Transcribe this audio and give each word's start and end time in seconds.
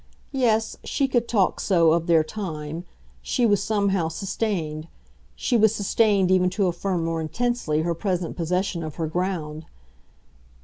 Yes, 0.33 0.77
she 0.83 1.07
could 1.07 1.27
talk 1.27 1.59
so 1.59 1.91
of 1.91 2.07
their 2.07 2.23
"time" 2.23 2.85
she 3.21 3.45
was 3.45 3.63
somehow 3.63 4.07
sustained; 4.07 4.87
she 5.35 5.55
was 5.55 5.75
sustained 5.75 6.31
even 6.31 6.49
to 6.57 6.65
affirm 6.65 7.03
more 7.05 7.21
intensely 7.21 7.83
her 7.83 7.93
present 7.93 8.35
possession 8.35 8.81
of 8.81 8.95
her 8.95 9.05
ground. 9.05 9.67